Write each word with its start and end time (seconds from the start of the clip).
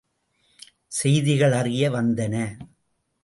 செய்திகள் 0.91 1.51
அறிய 1.51 1.91
வந்தன. 1.91 2.35